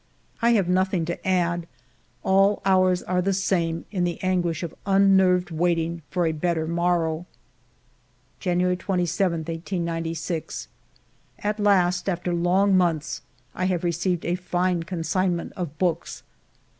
[0.41, 1.67] I have nothing to add;
[2.23, 7.27] all hours are the same, in the anguish of unnerved waiting for a better morrow.
[8.39, 10.69] January 27, 1896.
[11.43, 13.21] At last, after long months,
[13.53, 16.23] I have received a fine consignment of books.